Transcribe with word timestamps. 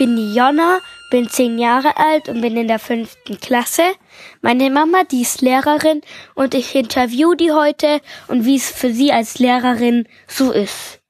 Bin 0.00 0.16
die 0.16 0.34
Jonna, 0.34 0.80
bin 1.10 1.28
zehn 1.28 1.58
Jahre 1.58 1.98
alt 1.98 2.30
und 2.30 2.40
bin 2.40 2.56
in 2.56 2.68
der 2.68 2.78
fünften 2.78 3.38
Klasse. 3.38 3.82
Meine 4.40 4.70
Mama, 4.70 5.04
die 5.04 5.20
ist 5.20 5.42
Lehrerin 5.42 6.00
und 6.34 6.54
ich 6.54 6.74
interview 6.74 7.34
die 7.34 7.52
heute 7.52 8.00
und 8.26 8.46
wie 8.46 8.56
es 8.56 8.70
für 8.70 8.94
sie 8.94 9.12
als 9.12 9.38
Lehrerin 9.38 10.08
so 10.26 10.52
ist. 10.52 11.00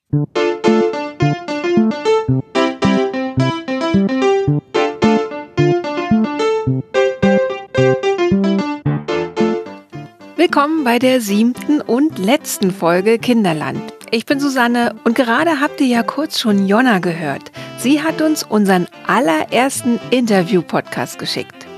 Willkommen 10.34 10.82
bei 10.82 10.98
der 10.98 11.20
siebten 11.20 11.80
und 11.80 12.18
letzten 12.18 12.72
Folge 12.72 13.20
Kinderland. 13.20 13.99
Ich 14.12 14.26
bin 14.26 14.40
Susanne 14.40 14.96
und 15.04 15.14
gerade 15.14 15.60
habt 15.60 15.80
ihr 15.80 15.86
ja 15.86 16.02
kurz 16.02 16.40
schon 16.40 16.66
Jonna 16.66 16.98
gehört. 16.98 17.52
Sie 17.78 18.02
hat 18.02 18.20
uns 18.20 18.42
unseren 18.42 18.88
allerersten 19.06 20.00
Interview-Podcast 20.10 21.16
geschickt. 21.20 21.68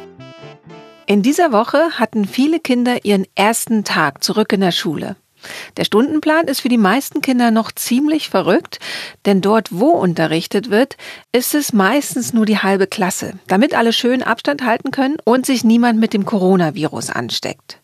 In 1.05 1.21
dieser 1.21 1.53
Woche 1.53 1.99
hatten 1.99 2.25
viele 2.25 2.59
Kinder 2.59 3.05
ihren 3.05 3.27
ersten 3.35 3.85
Tag 3.85 4.25
zurück 4.25 4.55
in 4.55 4.63
der 4.63 4.73
Schule. 4.73 5.17
Der 5.77 5.85
Stundenplan 5.85 6.47
ist 6.47 6.61
für 6.61 6.71
die 6.71 6.79
meisten 6.79 7.21
Kinder 7.21 7.51
noch 7.51 7.71
ziemlich 7.71 8.31
verrückt, 8.31 8.79
denn 9.27 9.43
dort, 9.43 9.69
wo 9.71 9.89
unterrichtet 9.89 10.71
wird, 10.71 10.97
ist 11.33 11.55
es 11.55 11.75
meistens 11.75 12.33
nur 12.33 12.47
die 12.47 12.59
halbe 12.59 12.87
Klasse, 12.87 13.35
damit 13.47 13.75
alle 13.75 13.93
schön 13.93 14.23
Abstand 14.23 14.65
halten 14.65 14.91
können 14.91 15.19
und 15.25 15.45
sich 15.45 15.65
niemand 15.65 16.01
mit 16.01 16.15
dem 16.15 16.25
Coronavirus 16.25 17.11
ansteckt. 17.11 17.82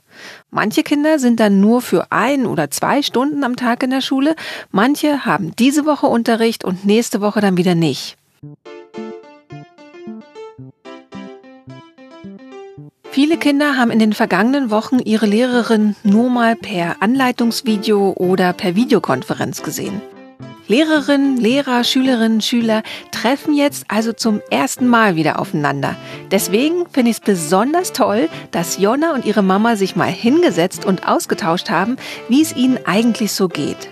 Manche 0.50 0.82
Kinder 0.82 1.18
sind 1.18 1.40
dann 1.40 1.60
nur 1.60 1.80
für 1.80 2.10
ein 2.10 2.46
oder 2.46 2.70
zwei 2.70 3.02
Stunden 3.02 3.44
am 3.44 3.56
Tag 3.56 3.82
in 3.82 3.90
der 3.90 4.00
Schule, 4.00 4.34
manche 4.70 5.24
haben 5.24 5.54
diese 5.56 5.86
Woche 5.86 6.06
Unterricht 6.06 6.64
und 6.64 6.84
nächste 6.84 7.20
Woche 7.20 7.40
dann 7.40 7.56
wieder 7.56 7.74
nicht. 7.74 8.16
Viele 13.10 13.36
Kinder 13.36 13.76
haben 13.76 13.90
in 13.90 13.98
den 13.98 14.12
vergangenen 14.12 14.70
Wochen 14.70 15.00
ihre 15.00 15.26
Lehrerin 15.26 15.96
nur 16.04 16.30
mal 16.30 16.54
per 16.54 17.02
Anleitungsvideo 17.02 18.12
oder 18.16 18.52
per 18.52 18.76
Videokonferenz 18.76 19.62
gesehen. 19.62 20.00
Lehrerinnen, 20.68 21.38
Lehrer, 21.38 21.82
Schülerinnen, 21.82 22.42
Schüler 22.42 22.82
treffen 23.10 23.54
jetzt 23.54 23.86
also 23.88 24.12
zum 24.12 24.42
ersten 24.50 24.86
Mal 24.86 25.16
wieder 25.16 25.40
aufeinander. 25.40 25.96
Deswegen 26.30 26.86
finde 26.90 27.10
ich 27.10 27.16
es 27.16 27.20
besonders 27.20 27.94
toll, 27.94 28.28
dass 28.50 28.76
Jonna 28.76 29.14
und 29.14 29.24
ihre 29.24 29.42
Mama 29.42 29.76
sich 29.76 29.96
mal 29.96 30.10
hingesetzt 30.10 30.84
und 30.84 31.08
ausgetauscht 31.08 31.70
haben, 31.70 31.96
wie 32.28 32.42
es 32.42 32.54
ihnen 32.54 32.78
eigentlich 32.84 33.32
so 33.32 33.48
geht. 33.48 33.88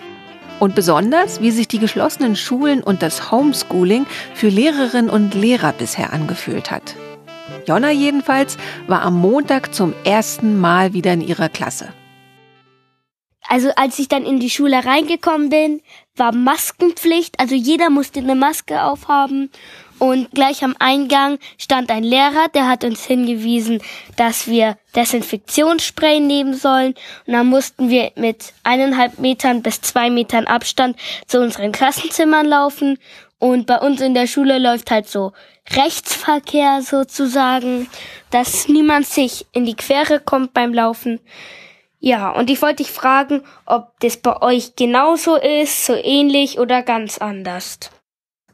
Und 0.60 0.74
besonders, 0.74 1.41
wie 1.41 1.50
sich 1.50 1.66
die 1.66 1.78
geschlossenen 1.78 2.36
Schulen 2.36 2.82
und 2.82 3.00
das 3.00 3.30
Homeschooling 3.30 4.04
für 4.34 4.48
Lehrerinnen 4.48 5.10
und 5.10 5.34
Lehrer 5.34 5.72
bisher 5.72 6.12
angefühlt 6.12 6.70
hat. 6.70 6.94
Jonna 7.66 7.91
jedenfalls 7.91 8.59
war 8.86 9.00
am 9.00 9.19
Montag 9.19 9.75
zum 9.75 9.94
ersten 10.04 10.60
Mal 10.60 10.92
wieder 10.92 11.15
in 11.15 11.22
ihrer 11.22 11.48
Klasse. 11.48 11.88
Also 13.49 13.71
als 13.77 13.99
ich 13.99 14.09
dann 14.09 14.25
in 14.25 14.41
die 14.41 14.51
Schule 14.51 14.84
reingekommen 14.84 15.51
bin, 15.51 15.83
war 16.17 16.33
Maskenpflicht. 16.33 17.39
Also 17.39 17.55
jeder 17.55 17.91
musste 17.91 18.21
eine 18.21 18.34
Maske 18.34 18.83
aufhaben. 18.83 19.51
Und 19.99 20.31
gleich 20.33 20.62
am 20.62 20.77
Eingang 20.79 21.39
stand 21.57 21.91
ein 21.91 22.05
Lehrer, 22.05 22.49
der 22.55 22.69
hat 22.69 22.84
uns 22.84 23.05
hingewiesen, 23.05 23.81
dass 24.17 24.47
wir 24.47 24.77
Desinfektionsspray 24.95 26.21
nehmen 26.21 26.55
sollen. 26.55 26.95
Und 27.27 27.33
dann 27.33 27.47
mussten 27.47 27.89
wir 27.89 28.12
mit 28.15 28.53
eineinhalb 28.62 29.19
Metern 29.19 29.63
bis 29.63 29.81
zwei 29.81 30.11
Metern 30.11 30.47
Abstand 30.47 30.97
zu 31.27 31.41
unseren 31.41 31.73
Klassenzimmern 31.73 32.47
laufen. 32.47 32.99
Und 33.39 33.67
bei 33.67 33.78
uns 33.78 34.01
in 34.01 34.15
der 34.15 34.27
Schule 34.27 34.59
läuft 34.59 34.91
halt 34.91 35.09
so 35.09 35.33
Rechtsverkehr 35.75 36.83
sozusagen, 36.83 37.89
dass 38.31 38.69
niemand 38.69 39.07
sich 39.07 39.47
in 39.53 39.65
die 39.65 39.75
Quere 39.75 40.21
kommt 40.21 40.53
beim 40.55 40.73
Laufen. 40.73 41.21
Ja, 41.99 42.31
und 42.31 42.51
ich 42.51 42.61
wollte 42.62 42.77
dich 42.77 42.93
fragen, 42.93 43.43
ob 43.65 43.99
das 44.01 44.17
bei 44.17 44.41
euch 44.43 44.77
genauso 44.77 45.37
ist, 45.37 45.87
so 45.87 45.95
ähnlich 45.95 46.59
oder 46.59 46.83
ganz 46.83 47.19
anders. 47.19 47.91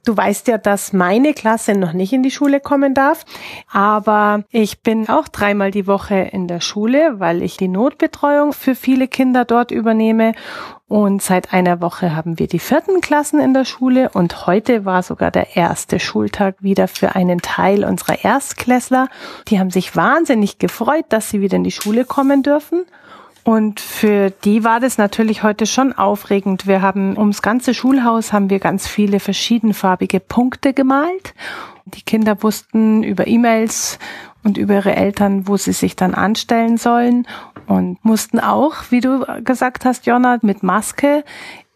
Du 0.05 0.17
weißt 0.17 0.49
ja, 0.49 0.59
dass 0.59 0.93
meine 0.93 1.33
Klasse 1.33 1.75
noch 1.75 1.93
nicht 1.93 2.13
in 2.13 2.25
die 2.25 2.33
Schule 2.33 2.59
kommen 2.59 2.93
darf, 2.93 3.25
aber 3.73 4.43
ich 4.51 4.83
bin 4.83 5.09
auch 5.09 5.29
dreimal 5.29 5.71
die 5.71 5.87
Woche 5.87 6.17
in 6.17 6.49
der 6.49 6.61
Schule, 6.61 7.21
weil 7.21 7.41
ich 7.41 7.57
die 7.57 7.69
Notbetreuung 7.69 8.53
für 8.53 8.75
viele 8.75 9.07
Kinder 9.07 9.45
dort 9.45 9.71
übernehme. 9.71 10.35
Und 10.89 11.23
seit 11.23 11.53
einer 11.53 11.81
Woche 11.81 12.17
haben 12.17 12.41
wir 12.41 12.49
die 12.49 12.59
vierten 12.59 13.01
Klassen 13.01 13.39
in 13.39 13.55
der 13.55 13.65
Schule 13.65 14.11
und 14.13 14.49
heute 14.49 14.85
war 14.85 15.05
sogar 15.05 15.31
der 15.31 15.57
erste 15.57 16.01
Schultag 16.01 16.57
wieder 16.59 16.89
für 16.89 17.15
einen 17.15 17.41
Teil 17.41 17.85
unserer 17.85 18.25
Erstklässler. 18.25 19.09
Die 19.49 19.61
haben 19.61 19.71
sich 19.71 19.95
wahnsinnig 19.95 20.59
gefreut, 20.59 21.07
dass 21.11 21.31
sie 21.31 21.41
wieder 21.41 21.57
in 21.57 21.65
die 21.65 21.71
Schule 21.71 22.05
kommen 22.05 22.43
dürfen. 22.43 22.85
Und 23.45 23.81
für 23.81 24.31
die 24.31 24.63
war 24.63 24.79
das 24.79 24.99
natürlich 24.99 25.43
heute 25.43 25.67
schon 25.67 25.93
aufregend. 25.93 26.67
Wir 26.67 26.81
haben 26.81 27.19
ums 27.19 27.43
ganze 27.43 27.75
Schulhaus 27.75 28.33
haben 28.33 28.51
wir 28.51 28.61
ganz 28.61 28.87
viele 28.87 29.19
verschiedenfarbige 29.19 30.21
Punkte 30.21 30.73
gemalt. 30.73 31.35
Die 31.85 32.03
Kinder 32.03 32.41
wussten 32.43 33.03
über 33.03 33.27
E-Mails 33.27 33.99
und 34.45 34.59
über 34.59 34.75
ihre 34.75 34.95
Eltern, 34.95 35.49
wo 35.49 35.57
sie 35.57 35.73
sich 35.73 35.97
dann 35.97 36.15
anstellen 36.15 36.77
sollen 36.77 37.27
und 37.67 38.05
mussten 38.05 38.39
auch, 38.39 38.77
wie 38.91 39.01
du 39.01 39.25
gesagt 39.43 39.85
hast, 39.85 40.07
Jonna, 40.07 40.39
mit 40.43 40.63
Maske 40.63 41.25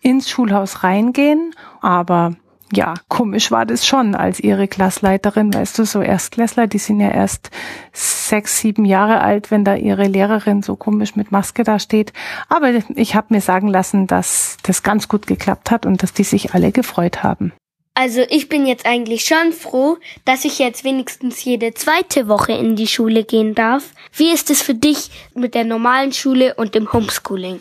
ins 0.00 0.31
Schulhaus 0.31 0.84
reingehen. 0.84 1.53
Aber 1.81 2.34
ja, 2.72 2.94
komisch 3.09 3.50
war 3.50 3.66
das 3.66 3.87
schon 3.87 4.15
als 4.15 4.41
ihre 4.41 4.69
Klassleiterin, 4.69 5.54
weißt 5.54 5.78
du, 5.78 5.84
so 5.84 6.00
Erstklässler, 6.00 6.66
die 6.66 6.78
sind 6.78 7.00
ja 7.00 7.10
erst 7.10 7.50
sechs, 8.28 8.59
sieben 8.59 8.84
Jahre 8.84 9.20
alt, 9.20 9.50
wenn 9.50 9.64
da 9.64 9.75
ihre 9.75 10.06
Lehrerin 10.06 10.62
so 10.62 10.76
komisch 10.76 11.16
mit 11.16 11.32
Maske 11.32 11.64
da 11.64 11.78
steht. 11.78 12.12
Aber 12.48 12.72
ich 12.94 13.14
habe 13.14 13.34
mir 13.34 13.41
sagen 13.41 13.69
lassen, 13.69 14.06
dass 14.06 14.56
das 14.62 14.82
ganz 14.82 15.09
gut 15.09 15.26
geklappt 15.26 15.70
hat 15.70 15.87
und 15.87 16.03
dass 16.03 16.12
die 16.12 16.25
sich 16.25 16.54
alle 16.54 16.72
gefreut 16.72 17.22
haben. 17.22 17.53
Also 17.98 18.20
ich 18.28 18.50
bin 18.50 18.66
jetzt 18.66 18.84
eigentlich 18.84 19.25
schon 19.25 19.53
froh, 19.53 19.97
dass 20.26 20.44
ich 20.44 20.59
jetzt 20.59 20.84
wenigstens 20.84 21.42
jede 21.42 21.72
zweite 21.72 22.28
Woche 22.28 22.53
in 22.53 22.76
die 22.76 22.86
Schule 22.86 23.25
gehen 23.25 23.54
darf. 23.54 23.94
Wie 24.12 24.31
ist 24.31 24.50
es 24.50 24.60
für 24.60 24.75
dich 24.75 25.10
mit 25.34 25.54
der 25.54 25.65
normalen 25.65 26.12
Schule 26.12 26.54
und 26.56 26.75
dem 26.75 26.92
Homeschooling? 26.92 27.59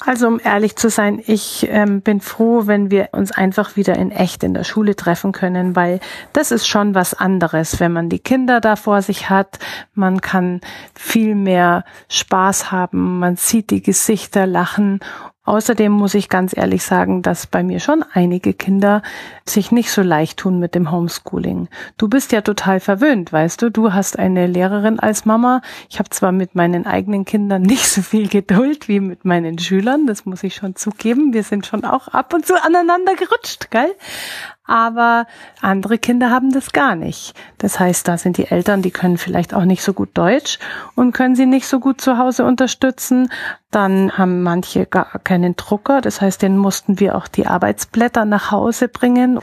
Also 0.00 0.26
um 0.26 0.40
ehrlich 0.42 0.76
zu 0.76 0.90
sein, 0.90 1.22
ich 1.26 1.66
ähm, 1.70 2.00
bin 2.00 2.20
froh, 2.20 2.66
wenn 2.66 2.90
wir 2.90 3.10
uns 3.12 3.30
einfach 3.30 3.76
wieder 3.76 3.96
in 3.96 4.10
echt 4.10 4.42
in 4.42 4.54
der 4.54 4.64
Schule 4.64 4.96
treffen 4.96 5.32
können, 5.32 5.76
weil 5.76 6.00
das 6.32 6.50
ist 6.50 6.66
schon 6.66 6.94
was 6.94 7.14
anderes, 7.14 7.78
wenn 7.78 7.92
man 7.92 8.08
die 8.08 8.18
Kinder 8.18 8.60
da 8.60 8.76
vor 8.76 9.02
sich 9.02 9.30
hat. 9.30 9.58
Man 9.94 10.20
kann 10.20 10.60
viel 10.94 11.34
mehr 11.34 11.84
Spaß 12.08 12.72
haben, 12.72 13.20
man 13.20 13.36
sieht 13.36 13.70
die 13.70 13.82
Gesichter 13.82 14.46
lachen 14.46 15.00
Außerdem 15.44 15.90
muss 15.90 16.14
ich 16.14 16.28
ganz 16.28 16.56
ehrlich 16.56 16.84
sagen, 16.84 17.22
dass 17.22 17.48
bei 17.48 17.64
mir 17.64 17.80
schon 17.80 18.04
einige 18.12 18.54
Kinder 18.54 19.02
sich 19.44 19.72
nicht 19.72 19.90
so 19.90 20.00
leicht 20.00 20.38
tun 20.38 20.60
mit 20.60 20.76
dem 20.76 20.92
Homeschooling. 20.92 21.68
Du 21.98 22.08
bist 22.08 22.30
ja 22.30 22.42
total 22.42 22.78
verwöhnt, 22.78 23.32
weißt 23.32 23.60
du. 23.60 23.70
Du 23.70 23.92
hast 23.92 24.20
eine 24.20 24.46
Lehrerin 24.46 25.00
als 25.00 25.24
Mama. 25.24 25.60
Ich 25.90 25.98
habe 25.98 26.10
zwar 26.10 26.30
mit 26.30 26.54
meinen 26.54 26.86
eigenen 26.86 27.24
Kindern 27.24 27.62
nicht 27.62 27.88
so 27.88 28.02
viel 28.02 28.28
Geduld 28.28 28.86
wie 28.86 29.00
mit 29.00 29.24
meinen 29.24 29.58
Schülern, 29.58 30.06
das 30.06 30.26
muss 30.26 30.44
ich 30.44 30.54
schon 30.54 30.76
zugeben. 30.76 31.32
Wir 31.32 31.42
sind 31.42 31.66
schon 31.66 31.84
auch 31.84 32.06
ab 32.08 32.32
und 32.34 32.46
zu 32.46 32.54
aneinander 32.62 33.16
gerutscht, 33.16 33.70
gell? 33.72 33.94
Aber 34.72 35.26
andere 35.60 35.98
Kinder 35.98 36.30
haben 36.30 36.50
das 36.50 36.72
gar 36.72 36.94
nicht. 36.96 37.34
Das 37.58 37.78
heißt, 37.78 38.08
da 38.08 38.16
sind 38.16 38.38
die 38.38 38.46
Eltern, 38.46 38.80
die 38.80 38.90
können 38.90 39.18
vielleicht 39.18 39.52
auch 39.52 39.66
nicht 39.66 39.82
so 39.82 39.92
gut 39.92 40.08
Deutsch 40.14 40.58
und 40.94 41.12
können 41.12 41.36
sie 41.36 41.44
nicht 41.44 41.66
so 41.66 41.78
gut 41.78 42.00
zu 42.00 42.16
Hause 42.16 42.46
unterstützen. 42.46 43.30
Dann 43.70 44.16
haben 44.16 44.42
manche 44.42 44.86
gar 44.86 45.18
keinen 45.24 45.56
Drucker, 45.56 46.00
das 46.00 46.22
heißt, 46.22 46.40
denen 46.40 46.56
mussten 46.56 47.00
wir 47.00 47.16
auch 47.16 47.28
die 47.28 47.46
Arbeitsblätter 47.46 48.24
nach 48.24 48.50
Hause 48.50 48.88
bringen 48.88 49.40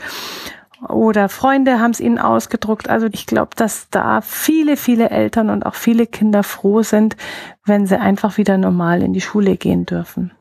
oder 0.88 1.28
Freunde 1.28 1.78
haben 1.78 1.92
es 1.92 2.00
ihnen 2.00 2.18
ausgedruckt. 2.18 2.90
Also 2.90 3.06
ich 3.12 3.26
glaube, 3.26 3.50
dass 3.54 3.88
da 3.90 4.22
viele, 4.22 4.76
viele 4.76 5.10
Eltern 5.10 5.48
und 5.48 5.64
auch 5.64 5.76
viele 5.76 6.08
Kinder 6.08 6.42
froh 6.42 6.82
sind, 6.82 7.16
wenn 7.64 7.86
sie 7.86 8.00
einfach 8.00 8.36
wieder 8.36 8.58
normal 8.58 9.00
in 9.02 9.12
die 9.12 9.20
Schule 9.20 9.56
gehen 9.56 9.86
dürfen. 9.86 10.32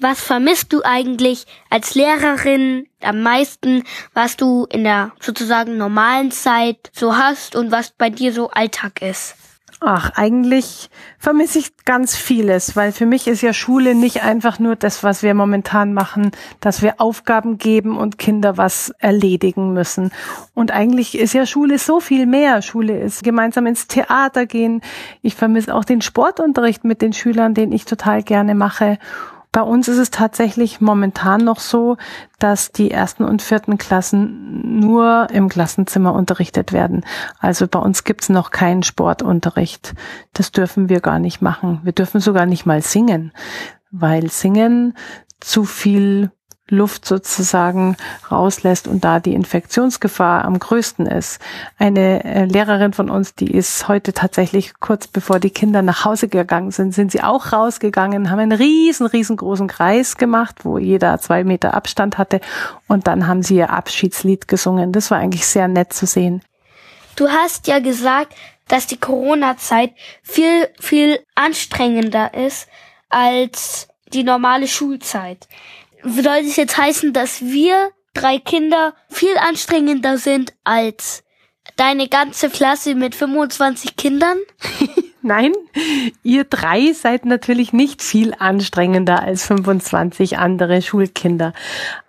Was 0.00 0.20
vermisst 0.20 0.72
du 0.72 0.82
eigentlich 0.84 1.44
als 1.70 1.96
Lehrerin 1.96 2.86
am 3.02 3.20
meisten, 3.22 3.82
was 4.14 4.36
du 4.36 4.64
in 4.70 4.84
der 4.84 5.10
sozusagen 5.18 5.76
normalen 5.76 6.30
Zeit 6.30 6.92
so 6.92 7.16
hast 7.16 7.56
und 7.56 7.72
was 7.72 7.90
bei 7.90 8.08
dir 8.08 8.32
so 8.32 8.48
Alltag 8.50 9.02
ist? 9.02 9.34
Ach, 9.80 10.10
eigentlich 10.14 10.90
vermisse 11.18 11.60
ich 11.60 11.76
ganz 11.84 12.16
vieles, 12.16 12.74
weil 12.74 12.90
für 12.90 13.06
mich 13.06 13.28
ist 13.28 13.42
ja 13.42 13.52
Schule 13.52 13.94
nicht 13.94 14.22
einfach 14.22 14.58
nur 14.58 14.74
das, 14.74 15.04
was 15.04 15.22
wir 15.22 15.34
momentan 15.34 15.94
machen, 15.94 16.32
dass 16.60 16.82
wir 16.82 17.00
Aufgaben 17.00 17.58
geben 17.58 17.96
und 17.96 18.18
Kinder 18.18 18.56
was 18.56 18.92
erledigen 18.98 19.72
müssen. 19.72 20.10
Und 20.52 20.72
eigentlich 20.72 21.16
ist 21.16 21.32
ja 21.32 21.46
Schule 21.46 21.78
so 21.78 22.00
viel 22.00 22.26
mehr. 22.26 22.62
Schule 22.62 22.98
ist 23.00 23.22
gemeinsam 23.22 23.66
ins 23.66 23.86
Theater 23.86 24.46
gehen. 24.46 24.80
Ich 25.22 25.36
vermisse 25.36 25.72
auch 25.74 25.84
den 25.84 26.02
Sportunterricht 26.02 26.82
mit 26.84 27.00
den 27.00 27.12
Schülern, 27.12 27.54
den 27.54 27.70
ich 27.70 27.84
total 27.84 28.24
gerne 28.24 28.56
mache. 28.56 28.98
Bei 29.50 29.62
uns 29.62 29.88
ist 29.88 29.98
es 29.98 30.10
tatsächlich 30.10 30.80
momentan 30.80 31.42
noch 31.42 31.58
so, 31.58 31.96
dass 32.38 32.70
die 32.70 32.90
ersten 32.90 33.24
und 33.24 33.42
vierten 33.42 33.78
Klassen 33.78 34.78
nur 34.80 35.28
im 35.30 35.48
Klassenzimmer 35.48 36.12
unterrichtet 36.12 36.72
werden. 36.72 37.04
Also 37.38 37.66
bei 37.66 37.78
uns 37.78 38.04
gibt's 38.04 38.28
noch 38.28 38.50
keinen 38.50 38.82
Sportunterricht. 38.82 39.94
Das 40.34 40.52
dürfen 40.52 40.88
wir 40.88 41.00
gar 41.00 41.18
nicht 41.18 41.40
machen. 41.40 41.80
Wir 41.82 41.92
dürfen 41.92 42.20
sogar 42.20 42.46
nicht 42.46 42.66
mal 42.66 42.82
singen, 42.82 43.32
weil 43.90 44.30
Singen 44.30 44.94
zu 45.40 45.64
viel 45.64 46.30
Luft 46.70 47.04
sozusagen 47.04 47.96
rauslässt 48.30 48.88
und 48.88 49.04
da 49.04 49.20
die 49.20 49.34
Infektionsgefahr 49.34 50.44
am 50.44 50.58
größten 50.58 51.06
ist. 51.06 51.40
Eine 51.78 52.24
äh, 52.24 52.44
Lehrerin 52.44 52.92
von 52.92 53.10
uns, 53.10 53.34
die 53.34 53.50
ist 53.50 53.88
heute 53.88 54.12
tatsächlich 54.12 54.74
kurz 54.80 55.06
bevor 55.06 55.40
die 55.40 55.50
Kinder 55.50 55.82
nach 55.82 56.04
Hause 56.04 56.28
gegangen 56.28 56.70
sind, 56.70 56.92
sind 56.92 57.12
sie 57.12 57.22
auch 57.22 57.52
rausgegangen, 57.52 58.30
haben 58.30 58.38
einen 58.38 58.52
riesen, 58.52 59.06
riesengroßen 59.06 59.68
Kreis 59.68 60.16
gemacht, 60.16 60.64
wo 60.64 60.78
jeder 60.78 61.18
zwei 61.20 61.44
Meter 61.44 61.74
Abstand 61.74 62.18
hatte 62.18 62.40
und 62.86 63.06
dann 63.06 63.26
haben 63.26 63.42
sie 63.42 63.56
ihr 63.56 63.70
Abschiedslied 63.70 64.48
gesungen. 64.48 64.92
Das 64.92 65.10
war 65.10 65.18
eigentlich 65.18 65.46
sehr 65.46 65.68
nett 65.68 65.92
zu 65.92 66.06
sehen. 66.06 66.42
Du 67.16 67.28
hast 67.28 67.66
ja 67.66 67.80
gesagt, 67.80 68.34
dass 68.68 68.86
die 68.86 68.98
Corona-Zeit 68.98 69.92
viel, 70.22 70.68
viel 70.78 71.18
anstrengender 71.34 72.34
ist 72.34 72.68
als 73.08 73.88
die 74.12 74.22
normale 74.22 74.68
Schulzeit 74.68 75.48
soll 76.04 76.22
das 76.44 76.56
jetzt 76.56 76.76
heißen, 76.76 77.12
dass 77.12 77.42
wir 77.42 77.90
drei 78.14 78.38
Kinder 78.38 78.94
viel 79.08 79.36
anstrengender 79.38 80.18
sind 80.18 80.52
als 80.64 81.22
deine 81.76 82.08
ganze 82.08 82.50
Klasse 82.50 82.94
mit 82.94 83.14
25 83.14 83.96
Kindern? 83.96 84.38
Nein, 85.20 85.52
ihr 86.22 86.44
drei 86.44 86.92
seid 86.92 87.24
natürlich 87.24 87.72
nicht 87.72 88.02
viel 88.02 88.34
anstrengender 88.38 89.20
als 89.20 89.46
25 89.46 90.38
andere 90.38 90.80
Schulkinder. 90.80 91.52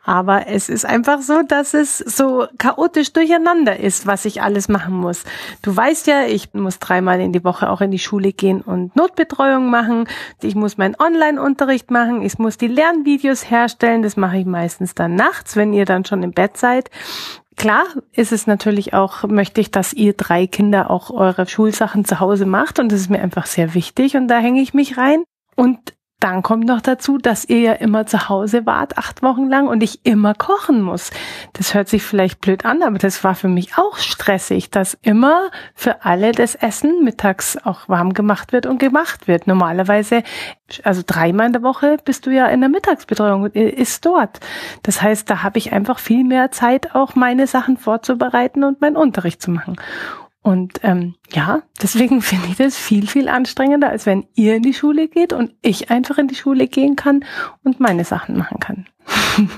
Aber 0.03 0.47
es 0.47 0.69
ist 0.69 0.85
einfach 0.85 1.21
so, 1.21 1.41
dass 1.41 1.73
es 1.73 1.97
so 1.97 2.47
chaotisch 2.57 3.13
durcheinander 3.13 3.79
ist, 3.79 4.05
was 4.05 4.25
ich 4.25 4.41
alles 4.41 4.69
machen 4.69 4.93
muss. 4.93 5.23
Du 5.61 5.75
weißt 5.75 6.07
ja, 6.07 6.25
ich 6.25 6.53
muss 6.53 6.79
dreimal 6.79 7.19
in 7.19 7.33
die 7.33 7.43
Woche 7.43 7.69
auch 7.69 7.81
in 7.81 7.91
die 7.91 7.99
Schule 7.99 8.31
gehen 8.31 8.61
und 8.61 8.95
Notbetreuung 8.95 9.69
machen. 9.69 10.07
Ich 10.41 10.55
muss 10.55 10.77
meinen 10.77 10.95
Online-Unterricht 10.99 11.91
machen. 11.91 12.21
Ich 12.21 12.37
muss 12.37 12.57
die 12.57 12.67
Lernvideos 12.67 13.49
herstellen. 13.49 14.03
Das 14.03 14.17
mache 14.17 14.37
ich 14.37 14.45
meistens 14.45 14.95
dann 14.95 15.15
nachts, 15.15 15.55
wenn 15.55 15.73
ihr 15.73 15.85
dann 15.85 16.05
schon 16.05 16.23
im 16.23 16.31
Bett 16.31 16.57
seid. 16.57 16.89
Klar 17.59 17.87
ist 18.13 18.31
es 18.31 18.47
natürlich 18.47 18.93
auch, 18.93 19.23
möchte 19.23 19.59
ich, 19.59 19.69
dass 19.69 19.91
ihr 19.91 20.13
drei 20.13 20.47
Kinder 20.47 20.89
auch 20.89 21.11
eure 21.11 21.45
Schulsachen 21.45 22.05
zu 22.05 22.21
Hause 22.21 22.45
macht 22.45 22.79
und 22.79 22.89
das 22.89 23.01
ist 23.01 23.09
mir 23.09 23.21
einfach 23.21 23.47
sehr 23.47 23.73
wichtig 23.73 24.15
und 24.15 24.29
da 24.29 24.39
hänge 24.39 24.61
ich 24.61 24.73
mich 24.73 24.97
rein. 24.97 25.25
Und 25.57 25.93
dann 26.19 26.43
kommt 26.43 26.65
noch 26.65 26.81
dazu, 26.81 27.17
dass 27.17 27.45
ihr 27.45 27.59
ja 27.59 27.73
immer 27.73 28.05
zu 28.05 28.27
Hause 28.27 28.65
wart, 28.65 28.97
acht 28.97 29.23
Wochen 29.23 29.47
lang 29.47 29.67
und 29.67 29.81
ich 29.81 30.05
immer 30.05 30.33
kochen 30.33 30.81
muss. 30.81 31.11
Das 31.53 31.73
hört 31.73 31.87
sich 31.87 32.03
vielleicht 32.03 32.41
blöd 32.41 32.65
an, 32.65 32.83
aber 32.83 32.97
das 32.97 33.23
war 33.23 33.35
für 33.35 33.47
mich 33.47 33.77
auch 33.77 33.97
stressig, 33.97 34.69
dass 34.69 34.97
immer 35.01 35.49
für 35.75 36.03
alle 36.03 36.33
das 36.33 36.55
Essen 36.55 37.03
mittags 37.03 37.57
auch 37.63 37.87
warm 37.87 38.13
gemacht 38.13 38.51
wird 38.51 38.65
und 38.65 38.79
gemacht 38.79 39.29
wird. 39.29 39.47
Normalerweise, 39.47 40.23
also 40.83 41.03
dreimal 41.05 41.47
in 41.47 41.53
der 41.53 41.63
Woche 41.63 41.97
bist 42.03 42.25
du 42.25 42.31
ja 42.31 42.47
in 42.47 42.59
der 42.59 42.69
Mittagsbetreuung 42.69 43.43
und 43.43 43.55
ist 43.55 44.05
dort. 44.05 44.41
Das 44.83 45.01
heißt, 45.01 45.29
da 45.29 45.41
habe 45.41 45.57
ich 45.57 45.71
einfach 45.71 45.99
viel 45.99 46.25
mehr 46.25 46.51
Zeit, 46.51 46.95
auch 46.95 47.15
meine 47.15 47.47
Sachen 47.47 47.77
vorzubereiten 47.77 48.65
und 48.65 48.81
meinen 48.81 48.97
Unterricht 48.97 49.41
zu 49.41 49.51
machen. 49.51 49.77
Und 50.41 50.79
ähm, 50.83 51.15
ja, 51.31 51.61
deswegen 51.81 52.21
finde 52.21 52.47
ich 52.47 52.57
das 52.57 52.77
viel, 52.77 53.07
viel 53.07 53.27
anstrengender, 53.27 53.89
als 53.89 54.05
wenn 54.05 54.27
ihr 54.35 54.55
in 54.55 54.63
die 54.63 54.73
Schule 54.73 55.07
geht 55.07 55.33
und 55.33 55.53
ich 55.61 55.91
einfach 55.91 56.17
in 56.17 56.27
die 56.27 56.35
Schule 56.35 56.67
gehen 56.67 56.95
kann 56.95 57.25
und 57.63 57.79
meine 57.79 58.05
Sachen 58.05 58.37
machen 58.37 58.59
kann. 58.59 58.87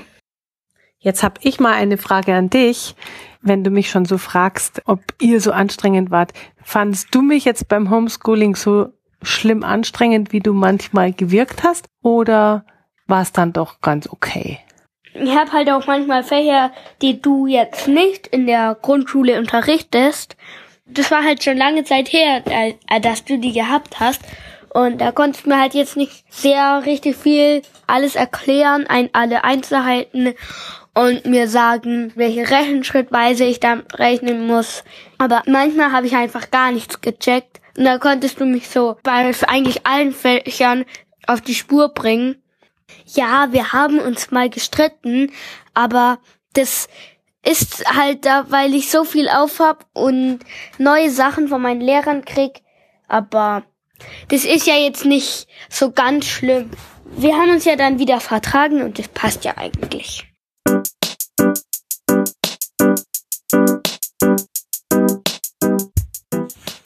Jetzt 0.98 1.24
habe 1.24 1.40
ich 1.42 1.58
mal 1.58 1.72
eine 1.72 1.98
Frage 1.98 2.34
an 2.34 2.48
dich. 2.48 2.94
Wenn 3.40 3.64
du 3.64 3.70
mich 3.70 3.90
schon 3.90 4.04
so 4.04 4.18
fragst, 4.18 4.82
ob 4.84 5.00
ihr 5.20 5.40
so 5.40 5.50
anstrengend 5.50 6.12
wart, 6.12 6.32
fandest 6.62 7.12
du 7.12 7.22
mich 7.22 7.44
jetzt 7.44 7.66
beim 7.66 7.90
Homeschooling 7.90 8.54
so 8.54 8.90
schlimm 9.20 9.64
anstrengend, 9.64 10.32
wie 10.32 10.38
du 10.38 10.52
manchmal 10.52 11.12
gewirkt 11.12 11.64
hast? 11.64 11.86
Oder 12.04 12.64
war 13.08 13.22
es 13.22 13.32
dann 13.32 13.52
doch 13.52 13.80
ganz 13.80 14.08
okay? 14.08 14.60
Ich 15.14 15.36
habe 15.36 15.50
halt 15.50 15.68
auch 15.70 15.88
manchmal 15.88 16.22
Fächer, 16.22 16.70
die 17.02 17.20
du 17.20 17.48
jetzt 17.48 17.88
nicht 17.88 18.28
in 18.28 18.46
der 18.46 18.76
Grundschule 18.80 19.40
unterrichtest 19.40 20.36
das 20.86 21.10
war 21.10 21.24
halt 21.24 21.42
schon 21.42 21.56
lange 21.56 21.84
Zeit 21.84 22.12
her, 22.12 22.42
äh, 22.46 23.00
dass 23.00 23.24
du 23.24 23.38
die 23.38 23.52
gehabt 23.52 24.00
hast. 24.00 24.20
Und 24.74 25.00
da 25.00 25.12
konntest 25.12 25.44
du 25.44 25.50
mir 25.50 25.60
halt 25.60 25.74
jetzt 25.74 25.96
nicht 25.96 26.24
sehr 26.32 26.82
richtig 26.86 27.16
viel 27.16 27.62
alles 27.86 28.14
erklären, 28.14 28.86
ein, 28.86 29.10
alle 29.12 29.44
Einzelheiten 29.44 30.34
und 30.94 31.26
mir 31.26 31.48
sagen, 31.48 32.12
welche 32.14 32.50
Rechenschrittweise 32.50 33.44
ich 33.44 33.60
da 33.60 33.82
rechnen 33.94 34.46
muss. 34.46 34.82
Aber 35.18 35.42
manchmal 35.46 35.92
habe 35.92 36.06
ich 36.06 36.16
einfach 36.16 36.50
gar 36.50 36.72
nichts 36.72 37.00
gecheckt. 37.00 37.60
Und 37.76 37.84
da 37.84 37.98
konntest 37.98 38.40
du 38.40 38.46
mich 38.46 38.68
so 38.68 38.96
bei 39.02 39.32
eigentlich 39.46 39.86
allen 39.86 40.12
Fächern 40.12 40.84
auf 41.26 41.40
die 41.40 41.54
Spur 41.54 41.90
bringen. 41.90 42.42
Ja, 43.06 43.48
wir 43.52 43.72
haben 43.72 43.98
uns 43.98 44.30
mal 44.30 44.50
gestritten, 44.50 45.32
aber 45.74 46.18
das 46.54 46.88
ist 47.44 47.84
halt 47.86 48.24
da, 48.24 48.46
weil 48.50 48.74
ich 48.74 48.90
so 48.90 49.04
viel 49.04 49.28
aufhab 49.28 49.86
und 49.92 50.40
neue 50.78 51.10
Sachen 51.10 51.48
von 51.48 51.60
meinen 51.60 51.80
Lehrern 51.80 52.24
krieg. 52.24 52.62
Aber 53.08 53.64
das 54.28 54.44
ist 54.44 54.66
ja 54.66 54.74
jetzt 54.74 55.04
nicht 55.04 55.48
so 55.68 55.90
ganz 55.90 56.26
schlimm. 56.26 56.70
Wir 57.16 57.34
haben 57.34 57.50
uns 57.50 57.64
ja 57.64 57.76
dann 57.76 57.98
wieder 57.98 58.20
vertragen 58.20 58.82
und 58.82 58.98
das 58.98 59.08
passt 59.08 59.44
ja 59.44 59.56
eigentlich. 59.56 60.26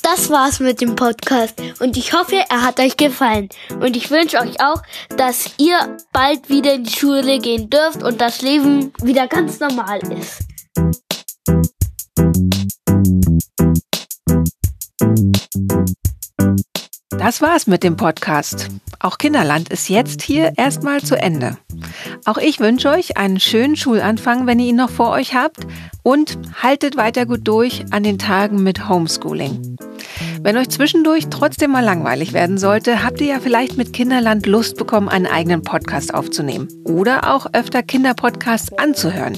Das 0.02 0.30
war's 0.30 0.60
mit 0.60 0.80
dem 0.80 0.96
Podcast 0.96 1.60
und 1.80 1.96
ich 1.96 2.12
hoffe, 2.12 2.36
er 2.48 2.62
hat 2.62 2.80
euch 2.80 2.96
gefallen. 2.96 3.48
Und 3.80 3.96
ich 3.96 4.10
wünsche 4.10 4.38
euch 4.38 4.60
auch, 4.60 4.82
dass 5.16 5.50
ihr 5.58 5.96
bald 6.12 6.48
wieder 6.48 6.74
in 6.74 6.84
die 6.84 6.92
Schule 6.92 7.38
gehen 7.38 7.68
dürft 7.68 8.02
und 8.02 8.20
das 8.20 8.40
Leben 8.40 8.92
wieder 9.02 9.26
ganz 9.26 9.60
normal 9.60 10.00
ist. 10.12 10.45
Das 17.26 17.42
war's 17.42 17.66
mit 17.66 17.82
dem 17.82 17.96
Podcast. 17.96 18.68
Auch 19.00 19.18
Kinderland 19.18 19.68
ist 19.70 19.88
jetzt 19.88 20.22
hier 20.22 20.52
erstmal 20.56 21.02
zu 21.02 21.20
Ende. 21.20 21.58
Auch 22.24 22.38
ich 22.38 22.60
wünsche 22.60 22.88
euch 22.88 23.16
einen 23.16 23.40
schönen 23.40 23.74
Schulanfang, 23.74 24.46
wenn 24.46 24.60
ihr 24.60 24.68
ihn 24.68 24.76
noch 24.76 24.90
vor 24.90 25.10
euch 25.10 25.34
habt 25.34 25.66
und 26.04 26.38
haltet 26.62 26.96
weiter 26.96 27.26
gut 27.26 27.40
durch 27.42 27.84
an 27.90 28.04
den 28.04 28.20
Tagen 28.20 28.62
mit 28.62 28.88
Homeschooling. 28.88 29.76
Wenn 30.40 30.56
euch 30.56 30.68
zwischendurch 30.68 31.26
trotzdem 31.28 31.72
mal 31.72 31.84
langweilig 31.84 32.32
werden 32.32 32.58
sollte, 32.58 33.02
habt 33.02 33.20
ihr 33.20 33.26
ja 33.26 33.40
vielleicht 33.40 33.76
mit 33.76 33.92
Kinderland 33.92 34.46
Lust 34.46 34.76
bekommen, 34.76 35.08
einen 35.08 35.26
eigenen 35.26 35.62
Podcast 35.62 36.14
aufzunehmen 36.14 36.68
oder 36.84 37.34
auch 37.34 37.46
öfter 37.54 37.82
Kinderpodcasts 37.82 38.72
anzuhören. 38.78 39.36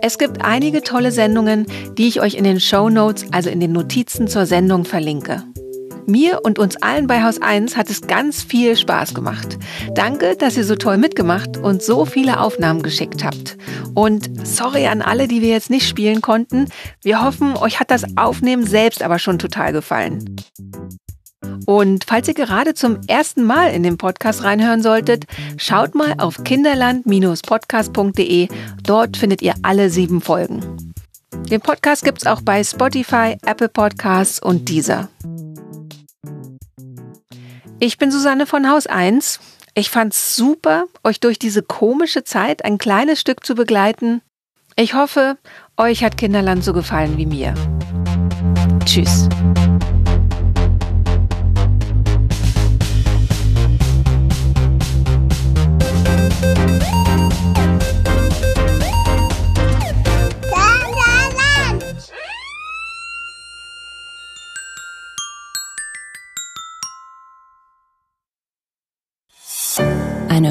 Es 0.00 0.16
gibt 0.16 0.42
einige 0.42 0.80
tolle 0.80 1.12
Sendungen, 1.12 1.66
die 1.98 2.08
ich 2.08 2.22
euch 2.22 2.36
in 2.36 2.44
den 2.44 2.58
Show 2.58 2.88
Notes, 2.88 3.26
also 3.32 3.50
in 3.50 3.60
den 3.60 3.72
Notizen 3.72 4.28
zur 4.28 4.46
Sendung 4.46 4.86
verlinke. 4.86 5.44
Mir 6.06 6.40
und 6.42 6.58
uns 6.58 6.76
allen 6.76 7.06
bei 7.06 7.22
Haus 7.22 7.40
1 7.40 7.76
hat 7.76 7.90
es 7.90 8.02
ganz 8.02 8.42
viel 8.42 8.76
Spaß 8.76 9.14
gemacht. 9.14 9.58
Danke, 9.94 10.36
dass 10.36 10.56
ihr 10.56 10.64
so 10.64 10.76
toll 10.76 10.96
mitgemacht 10.96 11.56
und 11.56 11.82
so 11.82 12.04
viele 12.04 12.40
Aufnahmen 12.40 12.82
geschickt 12.82 13.24
habt. 13.24 13.56
Und 13.94 14.46
sorry 14.46 14.86
an 14.86 15.02
alle, 15.02 15.28
die 15.28 15.42
wir 15.42 15.50
jetzt 15.50 15.70
nicht 15.70 15.88
spielen 15.88 16.20
konnten. 16.20 16.68
Wir 17.02 17.24
hoffen, 17.24 17.56
euch 17.56 17.80
hat 17.80 17.90
das 17.90 18.04
Aufnehmen 18.16 18.66
selbst 18.66 19.02
aber 19.02 19.18
schon 19.18 19.38
total 19.38 19.72
gefallen. 19.72 20.36
Und 21.66 22.04
falls 22.04 22.28
ihr 22.28 22.34
gerade 22.34 22.74
zum 22.74 23.00
ersten 23.06 23.44
Mal 23.44 23.72
in 23.72 23.82
den 23.82 23.96
Podcast 23.98 24.44
reinhören 24.44 24.82
solltet, 24.82 25.24
schaut 25.56 25.94
mal 25.94 26.14
auf 26.18 26.44
kinderland-podcast.de. 26.44 28.48
Dort 28.82 29.16
findet 29.16 29.40
ihr 29.42 29.54
alle 29.62 29.88
sieben 29.90 30.20
Folgen. 30.20 30.76
Den 31.50 31.60
Podcast 31.60 32.04
gibt's 32.04 32.26
auch 32.26 32.40
bei 32.40 32.64
Spotify, 32.64 33.36
Apple 33.44 33.68
Podcasts 33.68 34.42
und 34.42 34.68
Deezer. 34.68 35.08
Ich 37.84 37.98
bin 37.98 38.12
Susanne 38.12 38.46
von 38.46 38.70
Haus 38.70 38.86
1. 38.86 39.40
Ich 39.74 39.90
fand's 39.90 40.36
super, 40.36 40.84
euch 41.02 41.18
durch 41.18 41.40
diese 41.40 41.64
komische 41.64 42.22
Zeit 42.22 42.64
ein 42.64 42.78
kleines 42.78 43.20
Stück 43.20 43.44
zu 43.44 43.56
begleiten. 43.56 44.22
Ich 44.76 44.94
hoffe, 44.94 45.36
euch 45.76 46.04
hat 46.04 46.16
Kinderland 46.16 46.62
so 46.62 46.74
gefallen 46.74 47.16
wie 47.16 47.26
mir. 47.26 47.54
Tschüss. 48.84 49.28